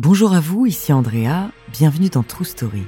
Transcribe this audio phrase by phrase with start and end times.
[0.00, 2.84] Bonjour à vous, ici Andrea, bienvenue dans True Story.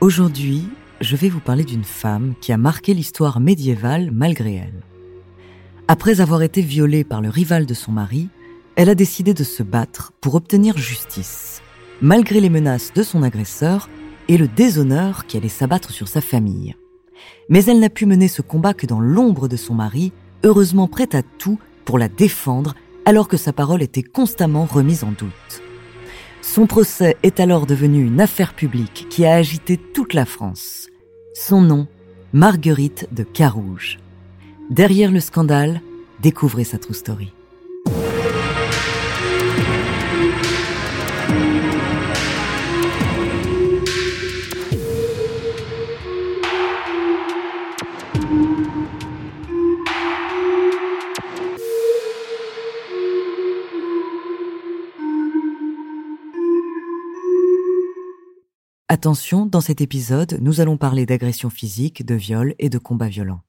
[0.00, 0.68] Aujourd'hui,
[1.00, 4.84] je vais vous parler d'une femme qui a marqué l'histoire médiévale malgré elle.
[5.88, 8.28] Après avoir été violée par le rival de son mari,
[8.76, 11.62] elle a décidé de se battre pour obtenir justice,
[12.00, 13.88] malgré les menaces de son agresseur
[14.28, 16.76] et le déshonneur qui allait s'abattre sur sa famille.
[17.48, 20.12] Mais elle n'a pu mener ce combat que dans l'ombre de son mari,
[20.44, 25.10] heureusement prête à tout pour la défendre alors que sa parole était constamment remise en
[25.10, 25.64] doute.
[26.46, 30.88] Son procès est alors devenu une affaire publique qui a agité toute la France.
[31.32, 31.88] Son nom,
[32.34, 33.98] Marguerite de Carouge.
[34.68, 35.80] Derrière le scandale,
[36.20, 37.32] découvrez sa true story.
[59.04, 63.42] Attention, dans cet épisode, nous allons parler d'agression physique, de viol et de combats violents.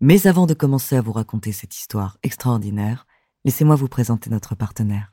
[0.00, 3.06] Mais avant de commencer à vous raconter cette histoire extraordinaire,
[3.44, 5.12] laissez-moi vous présenter notre partenaire.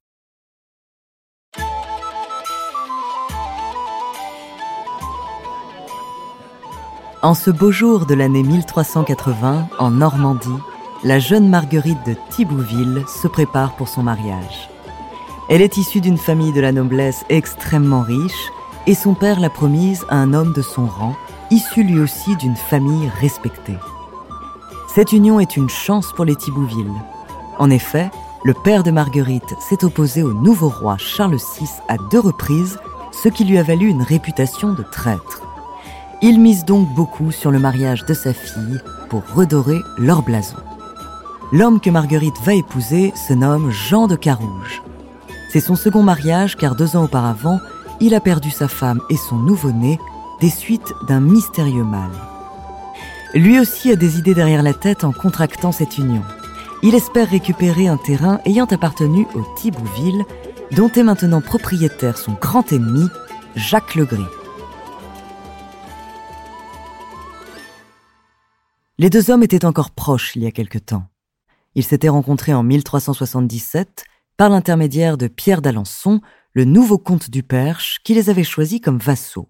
[7.23, 10.49] En ce beau jour de l'année 1380, en Normandie,
[11.03, 14.71] la jeune Marguerite de Thibouville se prépare pour son mariage.
[15.47, 18.51] Elle est issue d'une famille de la noblesse extrêmement riche
[18.87, 21.15] et son père l'a promise à un homme de son rang,
[21.51, 23.77] issu lui aussi d'une famille respectée.
[24.87, 26.91] Cette union est une chance pour les Thibouville.
[27.59, 28.09] En effet,
[28.43, 32.79] le père de Marguerite s'est opposé au nouveau roi Charles VI à deux reprises,
[33.11, 35.50] ce qui lui a valu une réputation de traître.
[36.23, 40.57] Il mise donc beaucoup sur le mariage de sa fille pour redorer leur blason.
[41.51, 44.83] L'homme que Marguerite va épouser se nomme Jean de Carouge.
[45.51, 47.59] C'est son second mariage car deux ans auparavant,
[47.99, 49.99] il a perdu sa femme et son nouveau-né
[50.39, 52.11] des suites d'un mystérieux mal.
[53.33, 56.21] Lui aussi a des idées derrière la tête en contractant cette union.
[56.83, 60.23] Il espère récupérer un terrain ayant appartenu au Thibouville,
[60.71, 63.07] dont est maintenant propriétaire son grand ennemi,
[63.55, 64.40] Jacques Legris.
[69.01, 71.07] Les deux hommes étaient encore proches il y a quelque temps.
[71.73, 74.03] Ils s'étaient rencontrés en 1377
[74.37, 76.21] par l'intermédiaire de Pierre d'Alençon,
[76.53, 79.49] le nouveau comte du Perche, qui les avait choisis comme vassaux.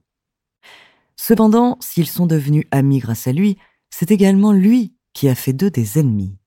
[1.18, 3.58] Cependant, s'ils sont devenus amis grâce à lui,
[3.90, 6.38] c'est également lui qui a fait d'eux des ennemis.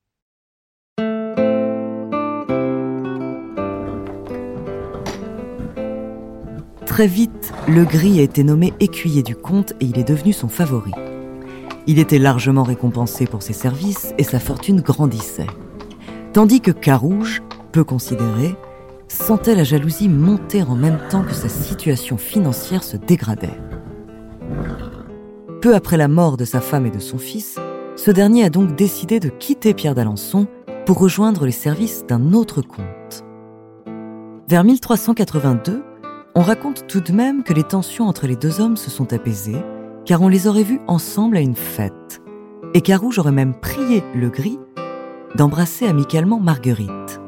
[6.87, 10.49] Très vite, le gris a été nommé écuyer du comte et il est devenu son
[10.49, 10.93] favori.
[11.87, 15.47] Il était largement récompensé pour ses services et sa fortune grandissait.
[16.33, 18.57] Tandis que Carouge, peu considéré,
[19.09, 23.61] sentait la jalousie monter en même temps que sa situation financière se dégradait.
[25.61, 27.59] Peu après la mort de sa femme et de son fils,
[27.97, 30.47] ce dernier a donc décidé de quitter Pierre d'Alençon
[30.87, 33.25] pour rejoindre les services d'un autre comte.
[34.49, 35.83] Vers 1382,
[36.35, 39.63] on raconte tout de même que les tensions entre les deux hommes se sont apaisées,
[40.05, 42.23] car on les aurait vus ensemble à une fête,
[42.75, 44.59] et Carouge aurait même prié le gris
[45.37, 47.21] d'embrasser amicalement Marguerite.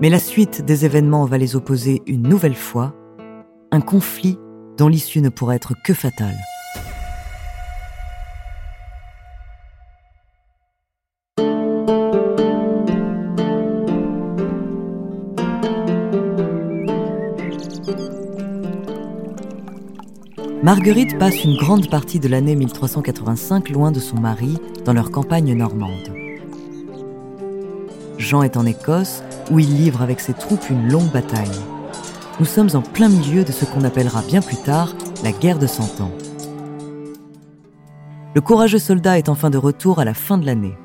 [0.00, 2.94] Mais la suite des événements va les opposer une nouvelle fois,
[3.70, 4.38] un conflit
[4.76, 6.36] dont l'issue ne pourra être que fatale.
[20.68, 25.54] Marguerite passe une grande partie de l'année 1385 loin de son mari, dans leur campagne
[25.54, 26.12] normande.
[28.18, 31.58] Jean est en Écosse, où il livre avec ses troupes une longue bataille.
[32.38, 34.94] Nous sommes en plein milieu de ce qu'on appellera bien plus tard
[35.24, 36.12] la guerre de Cent Ans.
[38.34, 40.76] Le courageux soldat est enfin de retour à la fin de l'année.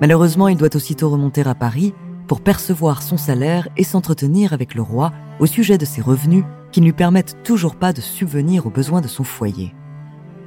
[0.00, 1.94] Malheureusement, il doit aussitôt remonter à Paris
[2.26, 6.42] pour percevoir son salaire et s'entretenir avec le roi au sujet de ses revenus
[6.74, 9.72] qui ne lui permettent toujours pas de subvenir aux besoins de son foyer.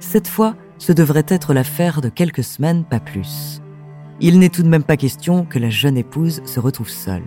[0.01, 3.62] Cette fois, ce devrait être l'affaire de quelques semaines, pas plus.
[4.19, 7.24] Il n'est tout de même pas question que la jeune épouse se retrouve seule.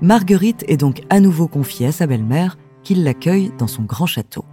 [0.00, 4.44] Marguerite est donc à nouveau confiée à sa belle-mère qui l'accueille dans son grand château.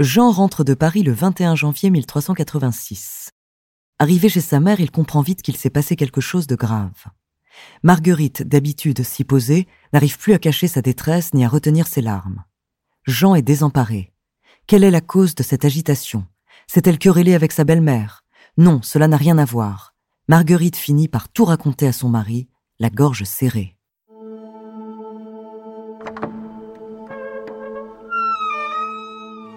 [0.00, 3.30] Jean rentre de Paris le 21 janvier 1386.
[4.00, 7.06] Arrivé chez sa mère, il comprend vite qu'il s'est passé quelque chose de grave.
[7.82, 12.44] Marguerite, d'habitude si posée, n'arrive plus à cacher sa détresse ni à retenir ses larmes.
[13.06, 14.12] Jean est désemparé.
[14.66, 16.26] Quelle est la cause de cette agitation?
[16.66, 18.24] S'est-elle querellée avec sa belle-mère?
[18.56, 19.94] Non, cela n'a rien à voir.
[20.28, 22.48] Marguerite finit par tout raconter à son mari,
[22.80, 23.76] la gorge serrée.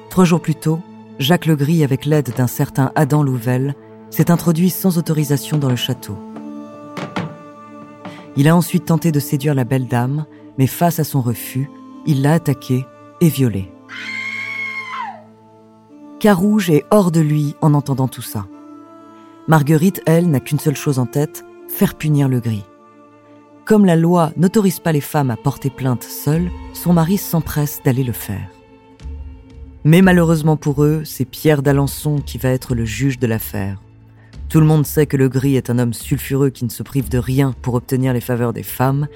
[0.09, 0.79] Trois jours plus tôt,
[1.17, 3.73] Jacques Legris, avec l'aide d'un certain Adam Louvel,
[4.09, 6.17] s'est introduit sans autorisation dans le château.
[8.35, 10.25] Il a ensuite tenté de séduire la belle dame,
[10.57, 11.69] mais face à son refus,
[12.05, 12.85] il l'a attaquée
[13.21, 13.71] et violée.
[16.19, 18.45] Carouge est hors de lui en entendant tout ça.
[19.47, 22.65] Marguerite, elle, n'a qu'une seule chose en tête, faire punir le gris.
[23.65, 28.03] Comme la loi n'autorise pas les femmes à porter plainte seules, son mari s'empresse d'aller
[28.03, 28.49] le faire.
[29.83, 33.81] Mais malheureusement pour eux, c'est Pierre d'Alençon qui va être le juge de l'affaire.
[34.49, 37.07] Tout le monde sait que le gris est un homme sulfureux qui ne se prive
[37.07, 39.07] de rien pour obtenir les faveurs des femmes,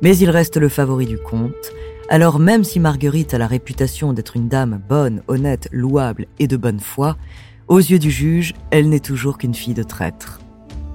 [0.00, 1.72] mais il reste le favori du comte.
[2.08, 6.56] Alors même si Marguerite a la réputation d'être une dame bonne, honnête, louable et de
[6.56, 7.16] bonne foi,
[7.66, 10.38] aux yeux du juge, elle n'est toujours qu'une fille de traître.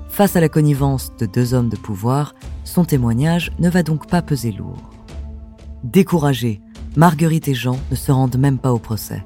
[0.08, 2.34] Face à la connivence de deux hommes de pouvoir,
[2.64, 4.90] son témoignage ne va donc pas peser lourd.
[5.84, 6.62] Découragés,
[6.96, 9.26] Marguerite et Jean ne se rendent même pas au procès.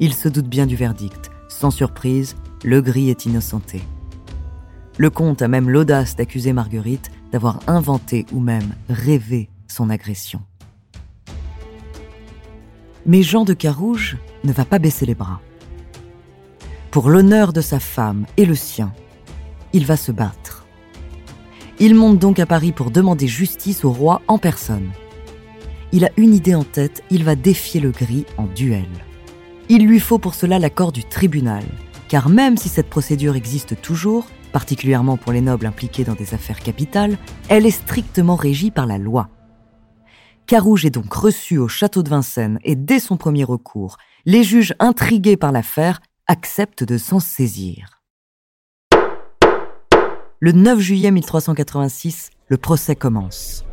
[0.00, 1.30] Ils se doutent bien du verdict.
[1.48, 2.34] Sans surprise,
[2.64, 3.82] le gris est innocenté.
[5.00, 10.42] Le comte a même l'audace d'accuser Marguerite d'avoir inventé ou même rêvé son agression.
[13.06, 15.40] Mais Jean de Carouge ne va pas baisser les bras.
[16.90, 18.92] Pour l'honneur de sa femme et le sien,
[19.72, 20.66] il va se battre.
[21.78, 24.90] Il monte donc à Paris pour demander justice au roi en personne
[25.92, 28.86] il a une idée en tête, il va défier le gris en duel.
[29.68, 31.64] Il lui faut pour cela l'accord du tribunal,
[32.10, 36.58] car même si cette procédure existe toujours, particulièrement pour les nobles impliqués dans des affaires
[36.58, 37.16] capitales,
[37.48, 39.28] elle est strictement régie par la loi.
[40.48, 43.96] Carouge est donc reçu au château de Vincennes et dès son premier recours,
[44.26, 48.02] les juges intrigués par l'affaire acceptent de s'en saisir.
[50.40, 53.64] Le 9 juillet 1386, le procès commence.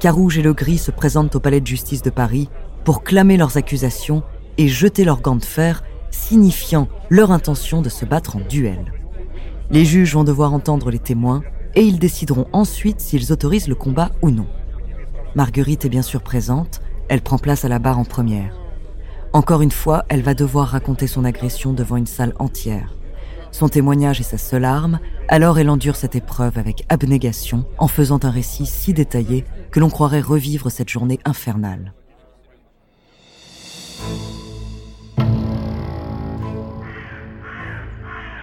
[0.00, 2.48] Carouge et Le Gris se présentent au palais de justice de Paris
[2.84, 4.24] pour clamer leurs accusations
[4.58, 8.92] et jeter leurs gants de fer, signifiant leur intention de se battre en duel.
[9.70, 11.42] Les juges vont devoir entendre les témoins
[11.74, 14.46] et ils décideront ensuite s'ils autorisent le combat ou non.
[15.34, 18.54] Marguerite est bien sûr présente, elle prend place à la barre en première.
[19.32, 22.94] Encore une fois, elle va devoir raconter son agression devant une salle entière.
[23.50, 28.20] Son témoignage est sa seule arme, alors elle endure cette épreuve avec abnégation en faisant
[28.24, 31.92] un récit si détaillé que l'on croirait revivre cette journée infernale.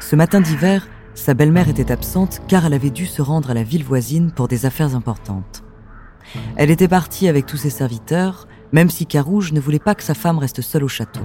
[0.09, 3.61] Ce matin d'hiver, sa belle-mère était absente car elle avait dû se rendre à la
[3.61, 5.63] ville voisine pour des affaires importantes.
[6.55, 10.15] Elle était partie avec tous ses serviteurs, même si Carouge ne voulait pas que sa
[10.15, 11.21] femme reste seule au château.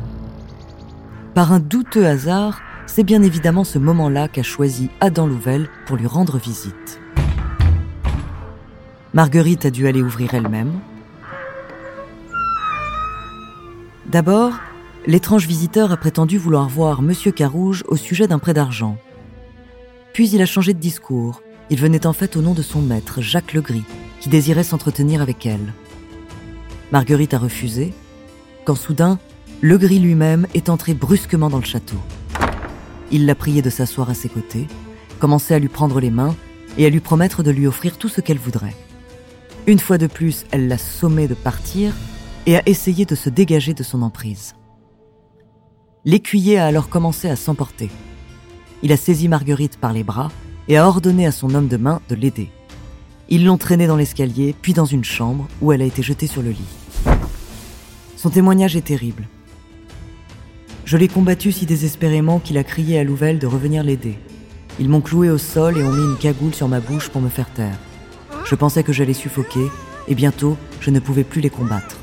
[1.32, 6.06] Par un douteux hasard, c'est bien évidemment ce moment-là qu'a choisi Adam Louvel pour lui
[6.06, 7.00] rendre visite.
[9.14, 10.78] Marguerite a dû aller ouvrir elle-même.
[14.04, 14.52] D'abord,
[15.06, 18.96] l'étrange visiteur a prétendu vouloir voir Monsieur Carouge au sujet d'un prêt d'argent.
[20.12, 21.42] Puis il a changé de discours.
[21.70, 23.84] Il venait en fait au nom de son maître, Jacques Legris,
[24.20, 25.73] qui désirait s'entretenir avec elle.
[26.92, 27.92] Marguerite a refusé,
[28.64, 29.18] quand soudain,
[29.62, 31.96] Legris lui-même est entré brusquement dans le château.
[33.11, 34.66] Il l'a prié de s'asseoir à ses côtés,
[35.18, 36.34] commençait à lui prendre les mains
[36.78, 38.75] et à lui promettre de lui offrir tout ce qu'elle voudrait.
[39.66, 41.94] Une fois de plus, elle l'a sommé de partir
[42.46, 44.54] et a essayé de se dégager de son emprise.
[46.06, 47.88] L'écuyer a alors commencé à s'emporter.
[48.82, 50.30] Il a saisi Marguerite par les bras
[50.68, 52.50] et a ordonné à son homme de main de l'aider.
[53.30, 56.42] Ils l'ont traînée dans l'escalier, puis dans une chambre où elle a été jetée sur
[56.42, 57.16] le lit.
[58.18, 59.26] Son témoignage est terrible.
[60.84, 64.18] Je l'ai combattu si désespérément qu'il a crié à Louvel de revenir l'aider.
[64.78, 67.30] Ils m'ont cloué au sol et ont mis une cagoule sur ma bouche pour me
[67.30, 67.78] faire taire.
[68.44, 69.70] Je pensais que j'allais suffoquer
[70.06, 71.96] et bientôt je ne pouvais plus les combattre.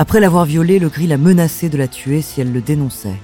[0.00, 3.20] Après l'avoir violée, le gris l'a menacé de la tuer si elle le dénonçait.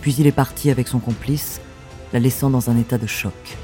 [0.00, 1.60] Puis il est parti avec son complice,
[2.12, 3.56] la laissant dans un état de choc.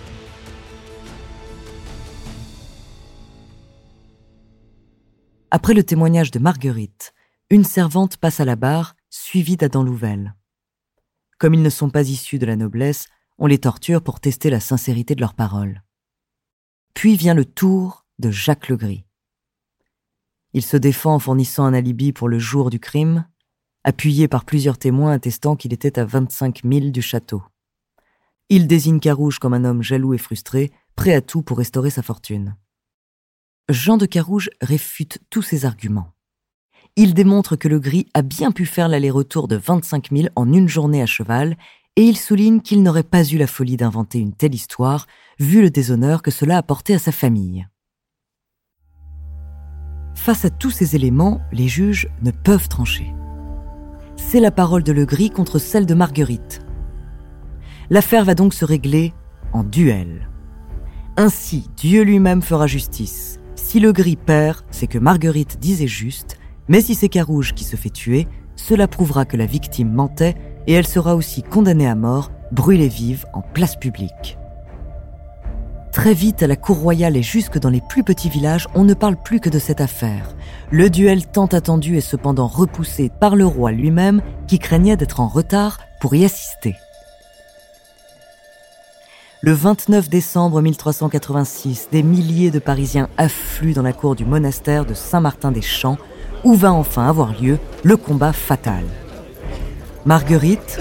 [5.51, 7.13] Après le témoignage de Marguerite,
[7.51, 10.37] une servante passe à la barre, suivie d'Adam Louvel.
[11.39, 14.61] Comme ils ne sont pas issus de la noblesse, on les torture pour tester la
[14.61, 15.83] sincérité de leurs paroles.
[16.95, 19.08] Puis vient le tour de Jacques Legris.
[20.59, 23.29] Il se défend en fournissant un alibi pour le jour du crime,
[23.85, 27.45] appuyé par plusieurs témoins attestant qu'il était à 25 milles du château.
[28.49, 32.03] Il désigne Carouge comme un homme jaloux et frustré, prêt à tout pour restaurer sa
[32.03, 32.57] fortune.
[33.69, 36.13] Jean de Carouge réfute tous ces arguments.
[36.97, 40.67] Il démontre que le gris a bien pu faire l'aller-retour de 25 000 en une
[40.67, 41.57] journée à cheval,
[41.95, 45.07] et il souligne qu'il n'aurait pas eu la folie d'inventer une telle histoire,
[45.39, 47.69] vu le déshonneur que cela a porté à sa famille.
[50.19, 53.15] Face à tous ces éléments, les juges ne peuvent trancher.
[54.17, 56.61] C'est la parole de Legris contre celle de Marguerite.
[57.89, 59.15] L'affaire va donc se régler
[59.53, 60.29] en duel.
[61.17, 63.39] Ainsi, Dieu lui-même fera justice.
[63.55, 67.77] Si le gris perd, c'est que Marguerite disait juste, mais si c'est Carouge qui se
[67.77, 70.35] fait tuer, cela prouvera que la victime mentait
[70.67, 74.38] et elle sera aussi condamnée à mort, brûlée vive en place publique.
[75.93, 78.95] Très vite, à la cour royale et jusque dans les plus petits villages, on ne
[78.95, 80.35] parle plus que de cette affaire.
[80.71, 85.29] Le duel tant attendu est cependant repoussé par le roi lui-même qui craignait d'être en
[85.29, 86.77] retard pour y assister.
[89.41, 94.95] Le 29 décembre 1386, des milliers de Parisiens affluent dans la cour du monastère de
[94.95, 95.97] Saint-Martin-des-Champs,
[96.45, 98.85] où va enfin avoir lieu le combat fatal.
[100.07, 100.81] Marguerite,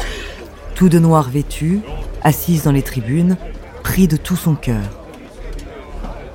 [0.73, 1.81] tout de noir vêtue,
[2.23, 3.37] assise dans les tribunes,
[3.87, 4.83] prie de tout son cœur.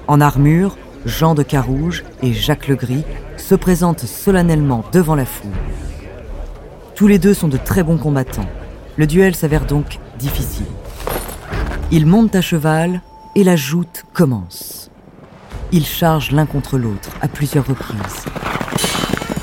[0.09, 3.05] En armure, Jean de Carouge et Jacques Legris
[3.37, 5.53] se présentent solennellement devant la foule.
[6.95, 8.49] Tous les deux sont de très bons combattants.
[8.97, 10.65] Le duel s'avère donc difficile.
[11.91, 13.03] Ils montent à cheval
[13.37, 14.91] et la joute commence.
[15.73, 18.25] Ils chargent l'un contre l'autre à plusieurs reprises.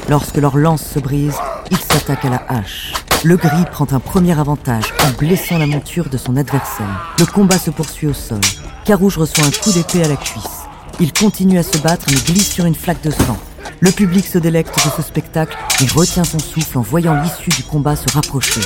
[0.09, 1.37] Lorsque leur lance se brise,
[1.69, 2.98] ils s'attaquent à la hache.
[3.25, 7.15] Le gris prend un premier avantage en blessant la monture de son adversaire.
[7.19, 8.39] Le combat se poursuit au sol.
[8.85, 10.65] Carouge reçoit un coup d'épée à la cuisse.
[10.99, 13.37] Il continue à se battre mais glisse sur une flaque de sang.
[13.81, 17.63] Le public se délecte de ce spectacle et retient son souffle en voyant l'issue du
[17.63, 18.61] combat se rapprocher.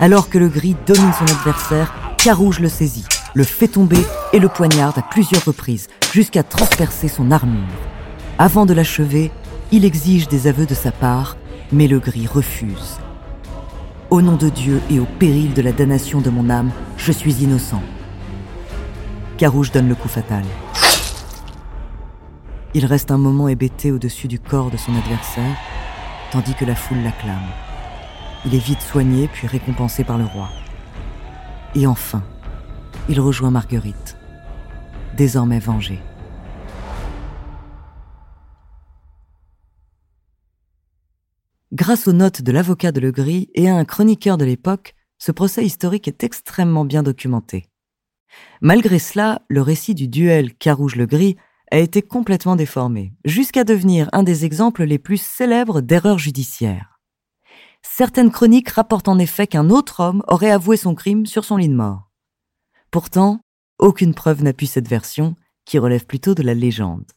[0.00, 4.48] Alors que le gris domine son adversaire, Carouge le saisit le fait tomber et le
[4.48, 7.62] poignarde à plusieurs reprises, jusqu'à transpercer son armure.
[8.38, 9.30] Avant de l'achever,
[9.70, 11.36] il exige des aveux de sa part,
[11.72, 12.98] mais le gris refuse.
[14.12, 17.42] Au nom de Dieu et au péril de la damnation de mon âme, je suis
[17.42, 17.82] innocent.
[19.38, 20.44] Carouge donne le coup fatal.
[22.74, 25.56] Il reste un moment hébété au-dessus du corps de son adversaire,
[26.30, 27.38] tandis que la foule l'acclame.
[28.44, 30.50] Il est vite soigné puis récompensé par le roi.
[31.74, 32.22] Et enfin,
[33.08, 34.18] il rejoint Marguerite,
[35.16, 36.02] désormais vengée.
[41.82, 45.66] Grâce aux notes de l'avocat de Legris et à un chroniqueur de l'époque, ce procès
[45.66, 47.66] historique est extrêmement bien documenté.
[48.60, 51.34] Malgré cela, le récit du duel Carouge-Legris
[51.72, 57.00] a été complètement déformé, jusqu'à devenir un des exemples les plus célèbres d'erreurs judiciaires.
[57.82, 61.68] Certaines chroniques rapportent en effet qu'un autre homme aurait avoué son crime sur son lit
[61.68, 62.12] de mort.
[62.92, 63.40] Pourtant,
[63.80, 65.34] aucune preuve n'appuie cette version,
[65.64, 67.10] qui relève plutôt de la légende.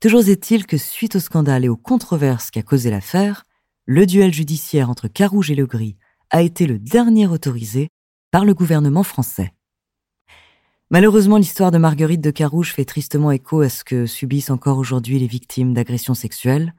[0.00, 3.44] Toujours est-il que suite au scandale et aux controverses qu'a causé l'affaire,
[3.86, 5.96] le duel judiciaire entre Carouge et Legris
[6.30, 7.88] a été le dernier autorisé
[8.30, 9.52] par le gouvernement français.
[10.90, 15.18] Malheureusement, l'histoire de Marguerite de Carouge fait tristement écho à ce que subissent encore aujourd'hui
[15.18, 16.74] les victimes d'agressions sexuelles.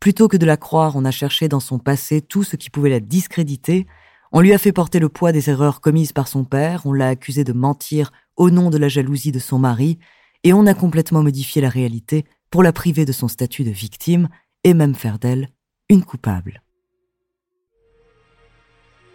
[0.00, 2.90] Plutôt que de la croire, on a cherché dans son passé tout ce qui pouvait
[2.90, 3.86] la discréditer
[4.32, 7.08] on lui a fait porter le poids des erreurs commises par son père, on l'a
[7.08, 9.98] accusé de mentir au nom de la jalousie de son mari,
[10.42, 14.28] et on a complètement modifié la réalité pour la priver de son statut de victime
[14.64, 15.48] et même faire d'elle
[15.88, 16.62] une coupable.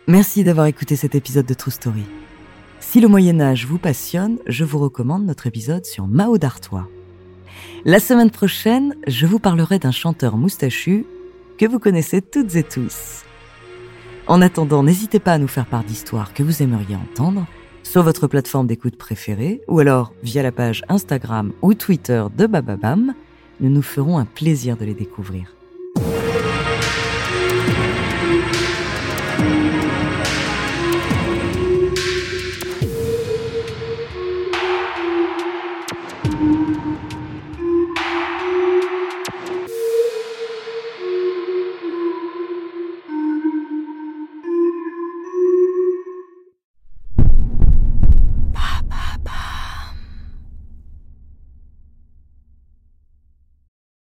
[0.07, 2.03] Merci d'avoir écouté cet épisode de True Story.
[2.79, 6.87] Si le Moyen Âge vous passionne, je vous recommande notre épisode sur Mao d'Artois.
[7.85, 11.05] La semaine prochaine, je vous parlerai d'un chanteur moustachu
[11.57, 13.23] que vous connaissez toutes et tous.
[14.27, 17.45] En attendant, n'hésitez pas à nous faire part d'histoires que vous aimeriez entendre
[17.83, 23.13] sur votre plateforme d'écoute préférée ou alors via la page Instagram ou Twitter de Bababam.
[23.59, 25.55] Nous nous ferons un plaisir de les découvrir.